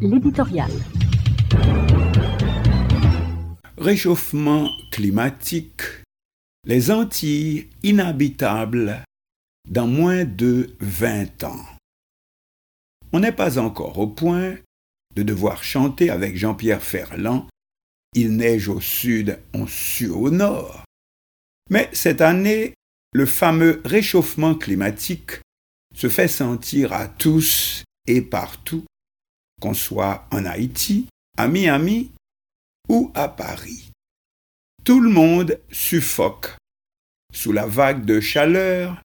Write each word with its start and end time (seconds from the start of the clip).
l'éditorial. 0.00 0.70
Réchauffement 3.76 4.70
climatique, 4.90 5.82
les 6.64 6.90
Antilles 6.90 7.68
inhabitables 7.82 9.04
dans 9.68 9.86
moins 9.86 10.24
de 10.24 10.74
20 10.80 11.44
ans. 11.44 11.64
On 13.12 13.20
n'est 13.20 13.32
pas 13.32 13.58
encore 13.58 13.98
au 13.98 14.06
point 14.06 14.56
de 15.14 15.22
devoir 15.22 15.64
chanter 15.64 16.10
avec 16.10 16.36
Jean-Pierre 16.36 16.82
Ferland 16.82 17.46
Il 18.14 18.36
neige 18.36 18.68
au 18.68 18.80
sud, 18.80 19.38
on 19.54 19.66
sue 19.66 20.08
au 20.08 20.30
nord. 20.30 20.84
Mais 21.68 21.88
cette 21.92 22.20
année, 22.20 22.74
le 23.12 23.26
fameux 23.26 23.80
réchauffement 23.84 24.54
climatique 24.54 25.40
se 25.94 26.08
fait 26.08 26.28
sentir 26.28 26.92
à 26.92 27.08
tous 27.08 27.84
et 28.06 28.22
partout, 28.22 28.84
qu'on 29.60 29.74
soit 29.74 30.26
en 30.30 30.44
Haïti, 30.44 31.06
à 31.36 31.48
Miami 31.48 32.10
ou 32.88 33.10
à 33.14 33.28
Paris. 33.28 33.90
Tout 34.84 35.00
le 35.00 35.10
monde 35.10 35.58
suffoque 35.70 36.56
sous 37.32 37.52
la 37.52 37.66
vague 37.66 38.04
de 38.04 38.20
chaleur 38.20 39.00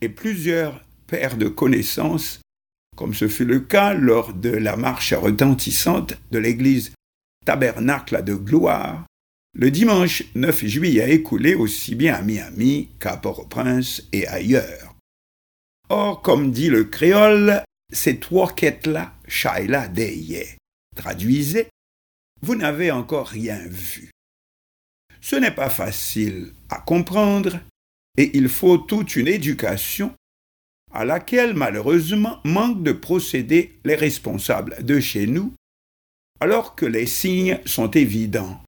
et 0.00 0.08
plusieurs 0.08 0.84
paires 1.06 1.36
de 1.36 1.48
connaissances, 1.48 2.40
comme 2.96 3.14
ce 3.14 3.28
fut 3.28 3.44
le 3.44 3.60
cas 3.60 3.94
lors 3.94 4.34
de 4.34 4.50
la 4.50 4.76
marche 4.76 5.14
retentissante 5.14 6.14
de 6.30 6.38
l'église 6.38 6.92
Tabernacle 7.46 8.22
de 8.24 8.34
Gloire, 8.34 9.06
le 9.54 9.70
dimanche 9.70 10.24
9 10.34 10.66
juillet 10.66 11.14
écoulé 11.14 11.54
aussi 11.54 11.94
bien 11.94 12.14
à 12.14 12.22
Miami 12.22 12.90
qu'à 13.00 13.16
Port-au-Prince 13.16 14.02
et 14.12 14.26
ailleurs. 14.28 14.94
Or, 15.88 16.20
comme 16.20 16.50
dit 16.50 16.68
le 16.68 16.84
créole, 16.84 17.62
ces 17.92 18.18
trois 18.18 18.54
quêtes-là, 18.54 19.14
Shaila 19.26 19.88
Deye. 19.88 20.56
Traduisez, 20.96 21.68
vous 22.42 22.54
n'avez 22.54 22.90
encore 22.90 23.28
rien 23.28 23.58
vu. 23.68 24.10
Ce 25.20 25.36
n'est 25.36 25.54
pas 25.54 25.70
facile 25.70 26.52
à 26.68 26.80
comprendre 26.80 27.60
et 28.16 28.36
il 28.36 28.48
faut 28.48 28.78
toute 28.78 29.16
une 29.16 29.28
éducation 29.28 30.12
à 30.92 31.04
laquelle 31.04 31.54
malheureusement 31.54 32.40
manquent 32.44 32.82
de 32.82 32.92
procéder 32.92 33.78
les 33.84 33.94
responsables 33.94 34.82
de 34.84 35.00
chez 35.00 35.26
nous 35.26 35.52
alors 36.40 36.74
que 36.74 36.86
les 36.86 37.06
signes 37.06 37.60
sont 37.66 37.90
évidents, 37.90 38.62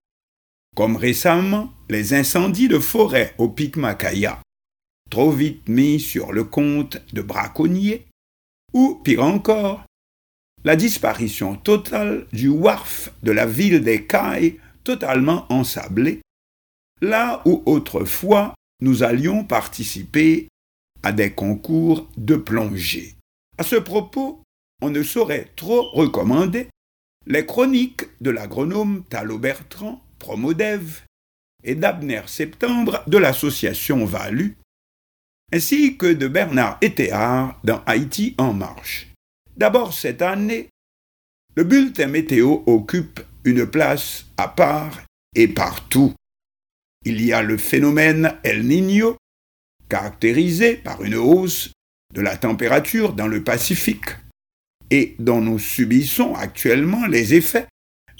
comme 0.76 0.96
récemment 0.96 1.72
les 1.88 2.14
incendies 2.14 2.68
de 2.68 2.78
forêt 2.78 3.34
au 3.38 3.48
pic 3.48 3.76
Macaya, 3.76 4.40
trop 5.08 5.30
vite 5.30 5.68
mis 5.68 6.00
sur 6.00 6.32
le 6.32 6.44
compte 6.44 6.98
de 7.12 7.22
braconniers, 7.22 8.06
ou 8.72 9.00
pire 9.04 9.24
encore, 9.24 9.84
la 10.64 10.76
disparition 10.76 11.56
totale 11.56 12.26
du 12.32 12.48
wharf 12.48 13.10
de 13.22 13.32
la 13.32 13.46
ville 13.46 13.82
des 13.82 14.06
Cailles 14.06 14.58
totalement 14.84 15.46
ensablé, 15.52 16.20
là 17.00 17.42
où 17.46 17.62
autrefois 17.66 18.54
nous 18.82 19.02
allions 19.02 19.44
participer 19.44 20.48
à 21.02 21.12
des 21.12 21.32
concours 21.32 22.08
de 22.16 22.36
plongée. 22.36 23.14
À 23.58 23.62
ce 23.62 23.76
propos, 23.76 24.42
on 24.82 24.90
ne 24.90 25.02
saurait 25.02 25.48
trop 25.56 25.90
recommander 25.90 26.68
les 27.26 27.44
chroniques 27.44 28.04
de 28.20 28.30
l'agronome 28.30 29.04
Thalo 29.08 29.38
Bertrand, 29.38 30.02
Promodev, 30.18 31.02
et 31.62 31.74
d'Abner 31.74 32.22
Septembre 32.26 33.02
de 33.06 33.18
l'association 33.18 34.04
Valu, 34.04 34.56
ainsi 35.52 35.96
que 35.96 36.06
de 36.06 36.28
Bernard 36.28 36.78
Etéard 36.80 37.58
dans 37.64 37.82
Haïti 37.86 38.34
en 38.38 38.52
marche. 38.52 39.08
D'abord 39.56 39.92
cette 39.92 40.22
année, 40.22 40.68
le 41.56 41.64
bulletin 41.64 42.06
météo 42.06 42.62
occupe 42.66 43.20
une 43.44 43.66
place 43.66 44.26
à 44.36 44.48
part 44.48 45.02
et 45.34 45.48
partout. 45.48 46.14
Il 47.04 47.20
y 47.24 47.32
a 47.32 47.42
le 47.42 47.56
phénomène 47.56 48.34
El 48.44 48.66
Niño, 48.66 49.16
caractérisé 49.88 50.76
par 50.76 51.02
une 51.02 51.16
hausse 51.16 51.72
de 52.14 52.20
la 52.20 52.36
température 52.36 53.12
dans 53.12 53.26
le 53.26 53.42
Pacifique 53.42 54.10
et 54.90 55.14
dont 55.18 55.40
nous 55.40 55.58
subissons 55.58 56.34
actuellement 56.34 57.06
les 57.06 57.34
effets, 57.34 57.66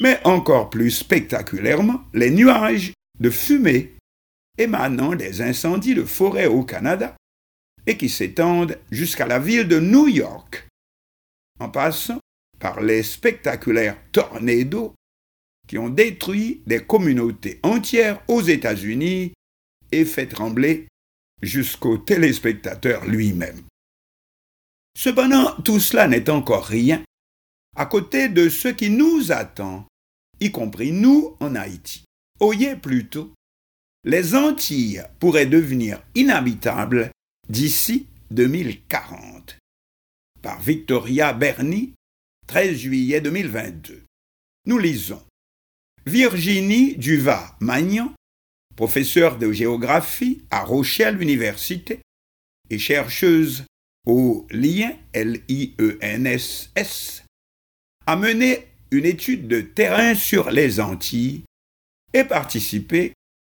mais 0.01 0.21
encore 0.25 0.71
plus 0.71 0.91
spectaculairement 0.91 2.03
les 2.15 2.31
nuages 2.31 2.93
de 3.19 3.31
fumée 3.31 3.95
émanant 4.59 5.15
des 5.15 5.43
incendies 5.43 5.95
de 5.95 6.05
forêt 6.05 6.47
au 6.47 6.63
Canada 6.63 7.17
et 7.87 7.97
qui 7.97 8.09
s'étendent 8.09 8.79
jusqu'à 8.91 9.27
la 9.27 9.39
ville 9.39 9.69
de 9.69 9.81
New 9.81 10.09
York, 10.09 10.67
en 11.59 11.69
passant 11.69 12.21
par 12.59 12.81
les 12.81 13.03
spectaculaires 13.03 13.99
tornados 14.13 14.95
qui 15.67 15.79
ont 15.79 15.89
détruit 15.89 16.63
des 16.67 16.85
communautés 16.85 17.61
entières 17.63 18.23
aux 18.29 18.43
États-Unis 18.43 19.33
et 19.93 20.05
fait 20.05 20.27
trembler 20.27 20.89
jusqu'au 21.43 21.97
téléspectateur 21.97 23.07
lui-même. 23.07 23.63
Cependant, 24.97 25.55
tout 25.63 25.81
cela 25.81 26.09
n'est 26.09 26.29
encore 26.29 26.67
rien 26.67 27.03
à 27.77 27.87
côté 27.87 28.29
de 28.29 28.49
ce 28.49 28.69
qui 28.69 28.91
nous 28.91 29.33
attend, 29.33 29.87
y 30.41 30.51
compris 30.51 30.93
nous 30.93 31.37
en 31.41 31.55
Haïti. 31.55 32.05
Oyez 32.41 32.77
plutôt, 32.77 33.33
les 34.05 34.35
Antilles 34.35 35.03
pourraient 35.19 35.47
devenir 35.47 36.03
inhabitables 36.15 37.11
d'ici 37.51 38.07
2040. 38.31 39.59
Par 40.41 40.61
Victoria 40.63 41.33
Berni, 41.33 41.95
13 42.47 42.77
juillet 42.77 43.21
2022. 43.21 44.05
Nous 44.67 44.79
lisons. 44.79 45.23
Virginie 46.07 46.97
Duva-Magnan, 46.97 48.15
professeure 48.77 49.37
de 49.37 49.51
géographie 49.53 50.43
à 50.51 50.63
Rochelle 50.63 51.21
Université 51.21 52.01
et 52.71 52.79
chercheuse 52.79 53.65
au 54.07 54.47
lien 54.51 54.93
L-I-E-N-S-S, 55.13 55.65
a 58.07 58.17
mené 58.17 58.69
une 58.93 59.05
étude 59.05 59.49
de 59.49 59.61
terrain 59.61 60.15
sur 60.15 60.51
les 60.51 60.79
Antilles 60.79 61.43
et 62.15 62.23
participé 62.25 63.13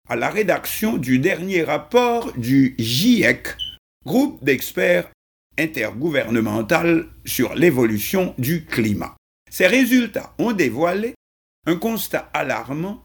à 0.08 0.16
la 0.16 0.30
rédaction 0.30 0.98
du 0.98 1.20
dernier 1.20 1.64
rapport 1.64 2.32
du 2.38 2.76
GIEC, 2.80 3.56
groupe 4.06 4.44
d'experts 4.44 5.12
intergouvernemental 5.58 7.08
sur 7.26 7.54
l'évolution 7.56 8.34
du 8.38 8.66
climat. 8.66 9.16
Ces 9.50 9.68
résultats 9.68 10.34
ont 10.38 10.54
dévoilé 10.54 11.14
un 11.68 11.76
constat 11.76 12.30
alarmant 12.34 13.04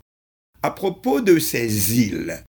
à 0.62 0.70
propos 0.70 1.20
de 1.20 1.38
ces 1.38 2.00
îles 2.00 2.44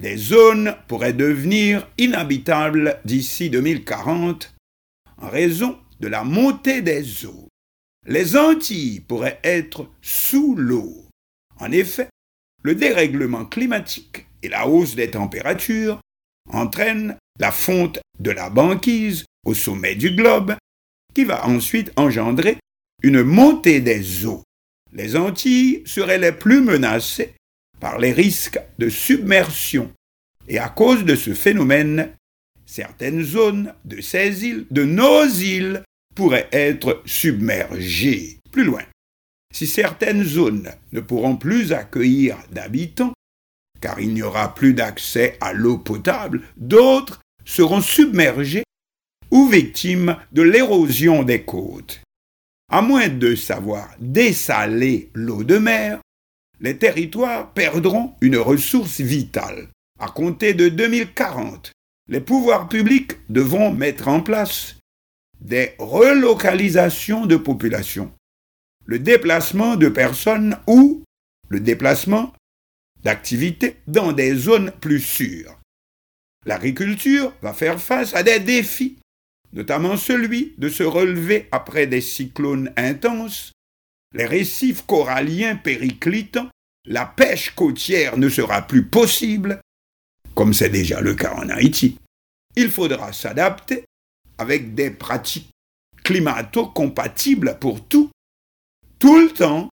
des 0.00 0.16
zones 0.16 0.74
pourraient 0.88 1.12
devenir 1.12 1.86
inhabitables 1.98 3.00
d'ici 3.04 3.50
2040 3.50 4.54
en 5.18 5.28
raison 5.28 5.78
de 6.00 6.08
la 6.08 6.24
montée 6.24 6.80
des 6.80 7.26
eaux. 7.26 7.48
Les 8.06 8.34
Antilles 8.34 9.00
pourraient 9.00 9.40
être 9.44 9.90
sous 10.00 10.56
l'eau. 10.56 11.04
En 11.58 11.70
effet, 11.70 12.08
le 12.62 12.74
dérèglement 12.74 13.44
climatique 13.44 14.26
et 14.42 14.48
la 14.48 14.66
hausse 14.66 14.94
des 14.94 15.10
températures 15.10 16.00
entraînent 16.50 17.18
la 17.40 17.50
fonte 17.50 17.98
de 18.20 18.30
la 18.30 18.50
banquise 18.50 19.24
au 19.44 19.54
sommet 19.54 19.96
du 19.96 20.10
globe, 20.10 20.54
qui 21.14 21.24
va 21.24 21.46
ensuite 21.46 21.90
engendrer 21.96 22.58
une 23.02 23.22
montée 23.22 23.80
des 23.80 24.26
eaux. 24.26 24.44
Les 24.92 25.16
Antilles 25.16 25.82
seraient 25.86 26.18
les 26.18 26.32
plus 26.32 26.60
menacées 26.60 27.34
par 27.80 27.98
les 27.98 28.12
risques 28.12 28.60
de 28.78 28.88
submersion. 28.90 29.90
Et 30.48 30.58
à 30.58 30.68
cause 30.68 31.04
de 31.04 31.16
ce 31.16 31.32
phénomène, 31.32 32.12
certaines 32.66 33.22
zones 33.22 33.74
de 33.86 34.00
ces 34.02 34.44
îles, 34.44 34.66
de 34.70 34.84
nos 34.84 35.26
îles, 35.26 35.82
pourraient 36.14 36.48
être 36.52 37.02
submergées. 37.06 38.38
Plus 38.52 38.64
loin, 38.64 38.82
si 39.52 39.66
certaines 39.66 40.24
zones 40.24 40.70
ne 40.92 41.00
pourront 41.00 41.36
plus 41.36 41.72
accueillir 41.72 42.36
d'habitants, 42.52 43.14
car 43.80 43.98
il 43.98 44.12
n'y 44.12 44.22
aura 44.22 44.54
plus 44.54 44.74
d'accès 44.74 45.38
à 45.40 45.54
l'eau 45.54 45.78
potable, 45.78 46.42
d'autres 46.58 47.20
seront 47.44 47.80
submergées 47.80 48.64
ou 49.30 49.48
victimes 49.48 50.16
de 50.32 50.42
l'érosion 50.42 51.22
des 51.22 51.42
côtes. 51.42 52.00
À 52.70 52.82
moins 52.82 53.08
de 53.08 53.34
savoir 53.34 53.88
dessaler 53.98 55.10
l'eau 55.14 55.44
de 55.44 55.58
mer, 55.58 56.00
les 56.60 56.76
territoires 56.76 57.52
perdront 57.52 58.14
une 58.20 58.36
ressource 58.36 59.00
vitale. 59.00 59.68
À 59.98 60.08
compter 60.08 60.54
de 60.54 60.68
2040, 60.68 61.72
les 62.08 62.20
pouvoirs 62.20 62.68
publics 62.68 63.12
devront 63.28 63.72
mettre 63.72 64.08
en 64.08 64.20
place 64.20 64.76
des 65.40 65.74
relocalisations 65.78 67.26
de 67.26 67.36
population, 67.36 68.12
le 68.84 68.98
déplacement 68.98 69.76
de 69.76 69.88
personnes 69.88 70.56
ou 70.66 71.04
le 71.48 71.60
déplacement 71.60 72.32
d'activités 73.02 73.76
dans 73.86 74.12
des 74.12 74.34
zones 74.34 74.72
plus 74.80 75.00
sûres. 75.00 75.59
L'agriculture 76.46 77.32
va 77.42 77.52
faire 77.52 77.80
face 77.80 78.14
à 78.14 78.22
des 78.22 78.40
défis 78.40 78.96
notamment 79.52 79.96
celui 79.96 80.54
de 80.58 80.68
se 80.68 80.82
relever 80.82 81.48
après 81.52 81.86
des 81.86 82.00
cyclones 82.00 82.72
intenses, 82.76 83.52
les 84.14 84.26
récifs 84.26 84.86
coralliens 84.86 85.56
périclitants, 85.56 86.50
la 86.86 87.06
pêche 87.06 87.50
côtière 87.54 88.16
ne 88.16 88.28
sera 88.28 88.62
plus 88.62 88.84
possible, 88.84 89.60
comme 90.34 90.54
c'est 90.54 90.70
déjà 90.70 91.00
le 91.00 91.14
cas 91.14 91.34
en 91.34 91.48
Haïti. 91.48 91.98
Il 92.56 92.70
faudra 92.70 93.12
s'adapter 93.12 93.84
avec 94.38 94.74
des 94.74 94.90
pratiques 94.90 95.50
climato-compatibles 96.02 97.58
pour 97.60 97.86
tout, 97.86 98.10
tout 98.98 99.18
le 99.18 99.30
temps, 99.30 99.68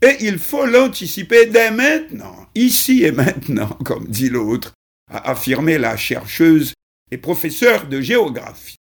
et 0.00 0.16
il 0.20 0.38
faut 0.38 0.66
l'anticiper 0.66 1.46
dès 1.46 1.70
maintenant, 1.70 2.46
ici 2.54 3.04
et 3.04 3.12
maintenant, 3.12 3.68
comme 3.84 4.06
dit 4.06 4.28
l'autre, 4.28 4.72
a 5.10 5.30
affirmé 5.30 5.78
la 5.78 5.96
chercheuse 5.96 6.74
et 7.10 7.18
professeure 7.18 7.86
de 7.86 8.00
géographie. 8.00 8.76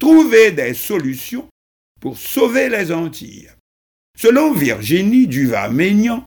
Trouver 0.00 0.52
des 0.52 0.74
solutions 0.74 1.48
pour 2.00 2.18
sauver 2.18 2.68
les 2.68 2.92
Antilles. 2.92 3.50
Selon 4.16 4.52
Virginie 4.52 5.26
Duval-Maignan, 5.26 6.24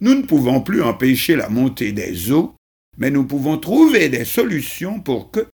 nous 0.00 0.14
ne 0.14 0.22
pouvons 0.22 0.60
plus 0.60 0.82
empêcher 0.82 1.36
la 1.36 1.48
montée 1.48 1.92
des 1.92 2.30
eaux, 2.30 2.54
mais 2.98 3.10
nous 3.10 3.24
pouvons 3.24 3.58
trouver 3.58 4.08
des 4.08 4.24
solutions 4.24 5.00
pour 5.00 5.30
que 5.30 5.46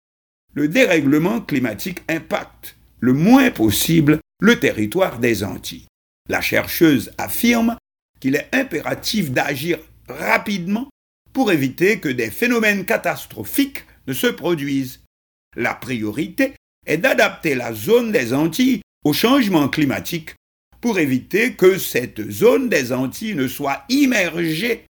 le 0.55 0.69
dérèglement 0.69 1.41
climatique 1.41 2.03
impacte 2.09 2.77
le 3.01 3.13
moins 3.13 3.51
possible 3.51 4.21
le 4.41 4.59
territoire 4.59 5.19
des 5.19 5.45
Antilles. 5.45 5.87
La 6.29 6.41
chercheuse 6.41 7.13
affirme 7.19 7.77
qu'il 8.21 8.37
est 8.37 8.49
impératif 8.53 9.31
d'agir 9.31 9.79
rapidement 10.09 10.89
pour 11.33 11.53
éviter 11.53 12.01
que 12.01 12.09
des 12.09 12.31
phénomènes 12.31 12.85
catastrophiques 12.85 13.85
ne 14.07 14.13
se 14.13 14.27
produisent. 14.27 15.01
La 15.57 15.75
priorité 15.75 16.55
est 16.87 16.99
d'adapter 16.99 17.55
la 17.55 17.73
zone 17.73 18.13
des 18.13 18.33
Antilles 18.33 18.83
au 19.05 19.13
changement 19.13 19.69
climatique 19.69 20.35
pour 20.81 20.99
éviter 20.99 21.55
que 21.55 21.79
cette 21.79 22.31
zone 22.31 22.69
des 22.69 22.93
Antilles 22.93 23.35
ne 23.35 23.49
soit 23.49 23.85
immergée 23.89 24.87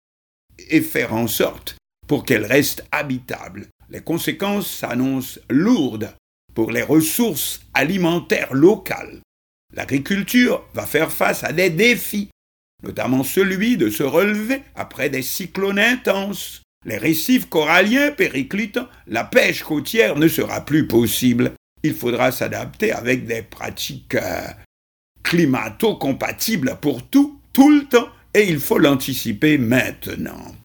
et 0.69 0.81
faire 0.81 1.13
en 1.13 1.27
sorte 1.27 1.77
pour 2.07 2.25
qu'elle 2.25 2.45
reste 2.45 2.85
habitable. 2.91 3.67
Les 3.89 4.01
conséquences 4.01 4.71
s'annoncent 4.71 5.39
lourdes 5.49 6.13
pour 6.53 6.71
les 6.71 6.83
ressources 6.83 7.61
alimentaires 7.73 8.53
locales. 8.53 9.21
L'agriculture 9.73 10.65
va 10.73 10.85
faire 10.85 11.11
face 11.11 11.43
à 11.43 11.53
des 11.53 11.69
défis, 11.69 12.29
notamment 12.83 13.23
celui 13.23 13.77
de 13.77 13.89
se 13.89 14.03
relever 14.03 14.61
après 14.75 15.09
des 15.09 15.21
cyclones 15.21 15.79
intenses. 15.79 16.61
Les 16.85 16.97
récifs 16.97 17.49
coralliens 17.49 18.11
périclitent, 18.11 18.79
la 19.07 19.23
pêche 19.23 19.63
côtière 19.63 20.15
ne 20.15 20.27
sera 20.27 20.61
plus 20.61 20.87
possible. 20.87 21.51
Il 21.83 21.93
faudra 21.93 22.31
s'adapter 22.31 22.91
avec 22.91 23.25
des 23.25 23.41
pratiques 23.41 24.15
euh, 24.15 24.47
climato-compatibles 25.23 26.77
pour 26.81 27.07
tout, 27.07 27.39
tout 27.53 27.69
le 27.69 27.85
temps, 27.85 28.09
et 28.33 28.47
il 28.47 28.59
faut 28.59 28.77
l'anticiper 28.77 29.57
maintenant. 29.57 30.55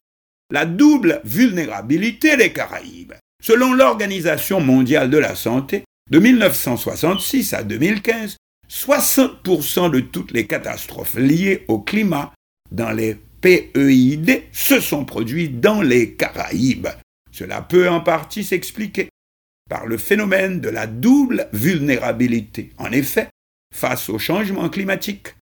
La 0.51 0.65
double 0.65 1.21
vulnérabilité 1.25 2.37
des 2.37 2.53
Caraïbes. 2.53 3.13
Selon 3.43 3.73
l'Organisation 3.73 4.61
mondiale 4.61 5.09
de 5.09 5.17
la 5.17 5.35
santé, 5.35 5.83
de 6.09 6.19
1966 6.19 7.53
à 7.53 7.63
2015, 7.63 8.37
60% 8.69 9.91
de 9.91 9.99
toutes 9.99 10.31
les 10.31 10.47
catastrophes 10.47 11.15
liées 11.15 11.65
au 11.67 11.79
climat 11.79 12.33
dans 12.71 12.91
les 12.91 13.15
PEID 13.41 14.43
se 14.51 14.79
sont 14.79 15.05
produites 15.05 15.59
dans 15.59 15.81
les 15.81 16.13
Caraïbes. 16.13 16.87
Cela 17.31 17.61
peut 17.61 17.89
en 17.89 18.01
partie 18.01 18.43
s'expliquer 18.43 19.09
par 19.69 19.85
le 19.85 19.97
phénomène 19.97 20.61
de 20.61 20.69
la 20.69 20.87
double 20.87 21.47
vulnérabilité. 21.53 22.71
En 22.77 22.91
effet, 22.91 23.29
face 23.73 24.09
au 24.09 24.17
changement 24.17 24.69
climatique, 24.69 25.35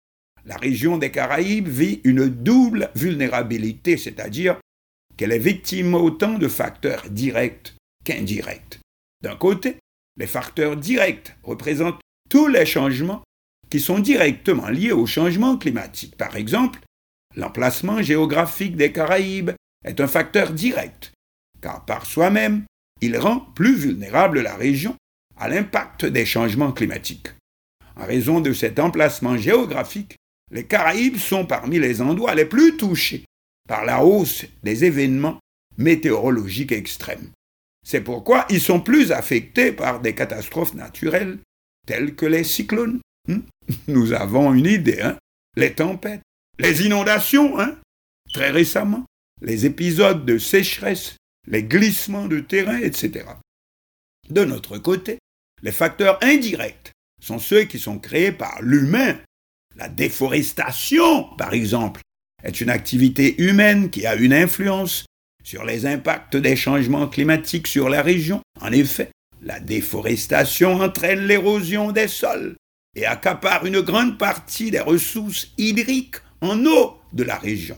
la 0.45 0.57
région 0.57 0.97
des 0.97 1.11
Caraïbes 1.11 1.67
vit 1.67 2.01
une 2.03 2.27
double 2.27 2.89
vulnérabilité, 2.95 3.97
c'est-à-dire 3.97 4.57
qu'elle 5.15 5.31
est 5.31 5.39
victime 5.39 5.93
autant 5.93 6.37
de 6.37 6.47
facteurs 6.47 7.09
directs 7.09 7.75
qu'indirects. 8.03 8.79
D'un 9.21 9.35
côté, 9.35 9.77
les 10.17 10.27
facteurs 10.27 10.75
directs 10.75 11.35
représentent 11.43 12.01
tous 12.33 12.47
les 12.47 12.65
changements 12.65 13.21
qui 13.69 13.79
sont 13.79 13.99
directement 13.99 14.67
liés 14.67 14.91
au 14.91 15.05
changement 15.05 15.55
climatique. 15.55 16.17
Par 16.17 16.35
exemple, 16.35 16.79
l'emplacement 17.35 18.01
géographique 18.01 18.75
des 18.75 18.91
Caraïbes 18.91 19.51
est 19.85 20.01
un 20.01 20.07
facteur 20.07 20.51
direct, 20.51 21.11
car 21.61 21.85
par 21.85 22.07
soi-même, 22.07 22.63
il 23.01 23.19
rend 23.19 23.39
plus 23.39 23.75
vulnérable 23.75 24.41
la 24.41 24.55
région 24.55 24.95
à 25.37 25.47
l'impact 25.47 26.07
des 26.07 26.25
changements 26.25 26.71
climatiques. 26.71 27.27
En 27.97 28.07
raison 28.07 28.41
de 28.41 28.51
cet 28.51 28.79
emplacement 28.79 29.37
géographique, 29.37 30.15
les 30.51 30.65
Caraïbes 30.65 31.17
sont 31.17 31.45
parmi 31.45 31.77
les 31.77 32.01
endroits 32.01 32.33
les 32.33 32.45
plus 32.45 32.77
touchés 32.77 33.25
par 33.69 33.85
la 33.85 34.03
hausse 34.03 34.43
des 34.63 34.85
événements 34.85 35.37
météorologiques 35.77 36.71
extrêmes. 36.71 37.29
C'est 37.85 38.01
pourquoi 38.01 38.47
ils 38.49 38.59
sont 38.59 38.79
plus 38.79 39.11
affectés 39.11 39.71
par 39.71 39.99
des 39.99 40.15
catastrophes 40.15 40.73
naturelles 40.73 41.37
telles 41.87 42.15
que 42.15 42.25
les 42.25 42.43
cyclones. 42.43 42.99
Hmm? 43.27 43.41
Nous 43.87 44.13
avons 44.13 44.53
une 44.53 44.65
idée, 44.65 45.01
hein? 45.01 45.17
Les 45.55 45.73
tempêtes, 45.73 46.21
les 46.59 46.85
inondations, 46.85 47.59
hein? 47.59 47.77
Très 48.33 48.49
récemment, 48.49 49.05
les 49.41 49.65
épisodes 49.65 50.25
de 50.25 50.37
sécheresse, 50.37 51.17
les 51.47 51.63
glissements 51.63 52.27
de 52.27 52.39
terrain, 52.39 52.77
etc. 52.77 53.25
De 54.29 54.45
notre 54.45 54.77
côté, 54.77 55.19
les 55.61 55.71
facteurs 55.71 56.17
indirects 56.23 56.91
sont 57.21 57.39
ceux 57.39 57.63
qui 57.63 57.79
sont 57.79 57.99
créés 57.99 58.31
par 58.31 58.61
l'humain. 58.61 59.17
La 59.75 59.89
déforestation, 59.89 61.23
par 61.37 61.53
exemple, 61.53 62.01
est 62.43 62.61
une 62.61 62.69
activité 62.69 63.41
humaine 63.41 63.89
qui 63.89 64.05
a 64.05 64.15
une 64.15 64.33
influence 64.33 65.05
sur 65.43 65.63
les 65.63 65.85
impacts 65.85 66.37
des 66.37 66.55
changements 66.55 67.07
climatiques 67.07 67.67
sur 67.67 67.89
la 67.89 68.01
région. 68.01 68.41
En 68.61 68.71
effet, 68.71 69.09
la 69.43 69.59
déforestation 69.59 70.75
entraîne 70.81 71.27
l'érosion 71.27 71.91
des 71.91 72.07
sols 72.07 72.55
et 72.95 73.05
accapare 73.05 73.65
une 73.65 73.81
grande 73.81 74.17
partie 74.17 74.71
des 74.71 74.79
ressources 74.79 75.49
hydriques 75.57 76.17
en 76.41 76.65
eau 76.65 76.97
de 77.11 77.23
la 77.23 77.37
région. 77.37 77.77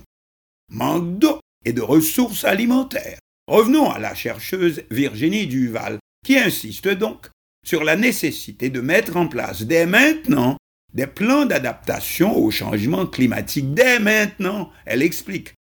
Manque 0.71 1.17
d'eau 1.17 1.39
et 1.65 1.73
de 1.73 1.81
ressources 1.81 2.43
alimentaires. 2.43 3.19
Revenons 3.47 3.89
à 3.89 3.99
la 3.99 4.15
chercheuse 4.15 4.83
Virginie 4.91 5.47
Duval, 5.47 5.99
qui 6.25 6.37
insiste 6.37 6.87
donc 6.87 7.29
sur 7.65 7.83
la 7.83 7.95
nécessité 7.95 8.69
de 8.69 8.81
mettre 8.81 9.17
en 9.17 9.27
place 9.27 9.63
dès 9.63 9.85
maintenant 9.85 10.57
des 10.93 11.07
plans 11.07 11.45
d'adaptation 11.45 12.35
au 12.37 12.51
changement 12.51 13.05
climatique. 13.05 13.73
Dès 13.73 13.99
maintenant, 13.99 14.71
elle 14.85 15.01
explique. 15.01 15.53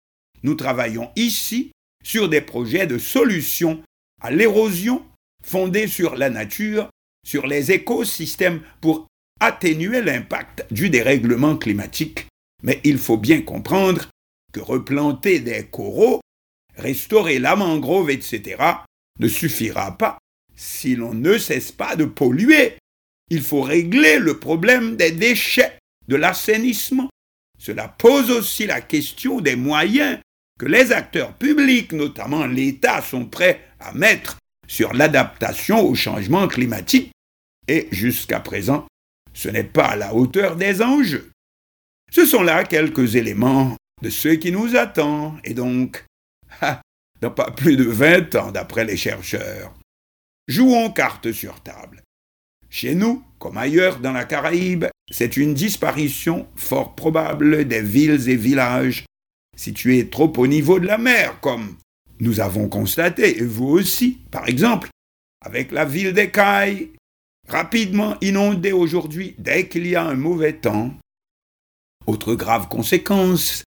Nous 0.44 0.56
travaillons 0.56 1.12
ici 1.16 1.72
sur 2.04 2.30
des 2.30 2.42
projets 2.42 2.88
de 2.88 2.98
solutions 2.98 3.82
à 4.22 4.32
l'érosion 4.32 5.04
fondés 5.44 5.88
sur 5.88 6.16
la 6.16 6.30
nature, 6.30 6.90
sur 7.26 7.46
les 7.46 7.72
écosystèmes 7.72 8.62
pour 8.82 9.08
atténuer 9.40 10.02
l'impact 10.02 10.66
du 10.72 10.90
dérèglement 10.90 11.58
climatique. 11.58 12.28
Mais 12.64 12.80
il 12.84 12.98
faut 12.98 13.18
bien 13.18 13.42
comprendre 13.42 14.10
que 14.54 14.60
replanter 14.60 15.40
des 15.40 15.66
coraux, 15.66 16.22
restaurer 16.76 17.40
la 17.40 17.56
mangrove, 17.56 18.10
etc., 18.10 18.58
ne 19.20 19.28
suffira 19.28 19.98
pas 19.98 20.18
si 20.56 20.96
l'on 20.96 21.14
ne 21.14 21.38
cesse 21.38 21.72
pas 21.72 21.96
de 21.96 22.06
polluer. 22.06 22.78
Il 23.30 23.42
faut 23.42 23.62
régler 23.62 24.20
le 24.20 24.40
problème 24.40 24.96
des 24.96 25.12
déchets, 25.12 25.78
de 26.08 26.16
l'assainissement. 26.16 27.10
Cela 27.58 27.88
pose 27.88 28.30
aussi 28.30 28.66
la 28.66 28.82
question 28.82 29.42
des 29.42 29.56
moyens 29.56 30.20
que 30.60 30.66
les 30.66 30.92
acteurs 30.92 31.34
publics, 31.34 31.94
notamment 31.94 32.46
l'État, 32.46 33.02
sont 33.02 33.26
prêts 33.26 33.62
à 33.80 33.94
mettre 33.94 34.38
sur 34.74 34.92
l'adaptation 34.94 35.88
au 35.88 35.94
changement 35.94 36.48
climatique. 36.48 37.12
Et 37.68 37.88
jusqu'à 37.92 38.40
présent, 38.40 38.88
ce 39.32 39.48
n'est 39.48 39.64
pas 39.64 39.90
à 39.90 39.96
la 39.96 40.16
hauteur 40.16 40.56
des 40.56 40.82
enjeux. 40.82 41.30
Ce 42.12 42.26
sont 42.26 42.42
là 42.42 42.64
quelques 42.64 43.16
éléments 43.16 43.78
de 44.02 44.10
ce 44.10 44.30
qui 44.30 44.52
nous 44.52 44.76
attend, 44.76 45.36
et 45.44 45.54
donc, 45.54 46.04
dans 47.22 47.30
pas 47.30 47.52
plus 47.52 47.78
de 47.78 47.84
20 47.84 48.34
ans 48.36 48.52
d'après 48.52 48.84
les 48.84 48.98
chercheurs. 48.98 49.76
Jouons 50.48 50.90
carte 50.90 51.32
sur 51.32 51.62
table. 51.62 52.02
Chez 52.72 52.96
nous, 52.96 53.24
comme 53.38 53.60
ailleurs 53.60 54.00
dans 54.00 54.12
la 54.12 54.26
Caraïbe, 54.26 54.86
c'est 55.12 55.38
une 55.38 55.54
disparition 55.54 56.48
fort 56.56 56.96
probable 56.96 57.66
des 57.68 57.84
villes 57.84 58.28
et 58.28 58.36
villages 58.36 59.06
situés 59.56 60.10
trop 60.10 60.34
au 60.36 60.48
niveau 60.48 60.80
de 60.80 60.88
la 60.88 60.98
mer, 60.98 61.40
comme 61.42 61.78
nous 62.20 62.40
avons 62.40 62.70
constaté, 62.70 63.40
et 63.40 63.46
vous 63.46 63.68
aussi, 63.68 64.20
par 64.32 64.48
exemple, 64.48 64.90
avec 65.42 65.72
la 65.72 65.86
ville 65.86 66.14
d'Ecaille, 66.14 66.92
rapidement 67.48 68.18
inondée 68.22 68.72
aujourd'hui 68.72 69.36
dès 69.38 69.68
qu'il 69.68 69.88
y 69.88 69.96
a 69.96 70.04
un 70.04 70.16
mauvais 70.16 70.54
temps. 70.54 70.94
Autre 72.08 72.36
grave 72.36 72.68
conséquence, 72.68 73.64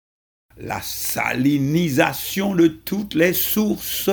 la 0.58 0.82
salinisation 0.82 2.56
de 2.56 2.68
toutes 2.68 3.14
les 3.14 3.34
sources 3.34 4.10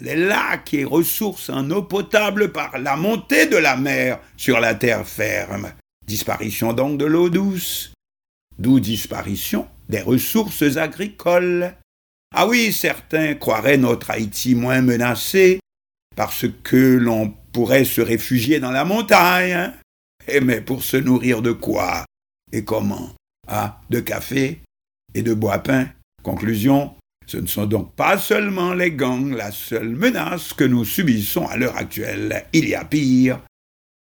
les 0.00 0.16
lacs 0.16 0.74
et 0.74 0.84
ressources 0.84 1.50
en 1.50 1.70
eau 1.70 1.82
potable 1.82 2.52
par 2.52 2.78
la 2.78 2.96
montée 2.96 3.46
de 3.46 3.56
la 3.56 3.76
mer 3.76 4.20
sur 4.36 4.60
la 4.60 4.74
terre 4.74 5.06
ferme. 5.06 5.72
Disparition 6.06 6.72
donc 6.72 6.98
de 6.98 7.04
l'eau 7.04 7.28
douce, 7.28 7.92
d'où 8.58 8.80
disparition 8.80 9.68
des 9.88 10.00
ressources 10.00 10.76
agricoles. 10.76 11.74
Ah 12.34 12.46
oui, 12.46 12.72
certains 12.72 13.34
croiraient 13.34 13.78
notre 13.78 14.10
Haïti 14.10 14.54
moins 14.54 14.82
menacé 14.82 15.60
parce 16.14 16.46
que 16.62 16.96
l'on 16.96 17.32
pourrait 17.52 17.84
se 17.84 18.00
réfugier 18.00 18.60
dans 18.60 18.70
la 18.70 18.84
montagne. 18.84 19.72
Eh 20.26 20.40
mais 20.40 20.60
pour 20.60 20.82
se 20.82 20.96
nourrir 20.96 21.42
de 21.42 21.52
quoi 21.52 22.04
Et 22.52 22.64
comment? 22.64 23.14
Ah, 23.46 23.80
de 23.88 24.00
café 24.00 24.60
et 25.14 25.22
de 25.22 25.32
bois 25.32 25.60
pain. 25.60 25.88
Conclusion, 26.22 26.94
ce 27.26 27.38
ne 27.38 27.46
sont 27.46 27.66
donc 27.66 27.94
pas 27.94 28.18
seulement 28.18 28.74
les 28.74 28.92
gangs 28.92 29.34
la 29.34 29.50
seule 29.50 29.90
menace 29.90 30.52
que 30.52 30.64
nous 30.64 30.84
subissons 30.84 31.46
à 31.46 31.56
l'heure 31.56 31.76
actuelle. 31.76 32.46
Il 32.52 32.68
y 32.68 32.74
a 32.74 32.84
pire. 32.84 33.40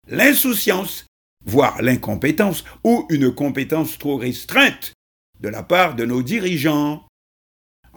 L'insouciance, 0.09 1.05
voire 1.45 1.81
l'incompétence, 1.81 2.65
ou 2.83 3.05
une 3.09 3.33
compétence 3.33 3.97
trop 3.97 4.17
restreinte 4.17 4.93
de 5.39 5.49
la 5.49 5.63
part 5.63 5.95
de 5.95 6.05
nos 6.05 6.23
dirigeants. 6.23 7.06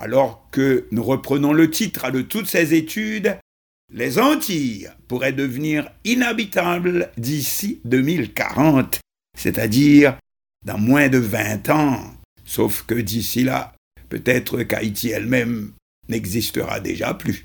Alors 0.01 0.49
que 0.51 0.87
nous 0.93 1.03
reprenons 1.03 1.53
le 1.53 1.71
titre 1.71 2.11
de 2.11 2.23
toutes 2.23 2.49
ces 2.49 2.73
études, 2.73 3.37
les 3.93 4.19
Antilles 4.19 4.89
pourraient 5.09 5.35
devenir 5.35 5.91
inhabitables 6.05 7.11
d'ici 7.19 7.81
2040, 7.85 9.01
c'est-à-dire 9.37 10.17
dans 10.65 10.79
moins 10.79 11.09
de 11.09 11.19
20 11.19 11.69
ans. 11.69 12.01
Sauf 12.47 12.85
que 12.87 12.95
d'ici 12.95 13.45
là, 13.45 13.75
peut-être 14.09 14.63
qu'Haïti 14.63 15.11
elle-même 15.11 15.73
n'existera 16.09 16.81
déjà 16.81 17.13
plus. 17.13 17.45